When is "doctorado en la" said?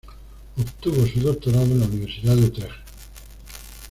1.19-1.85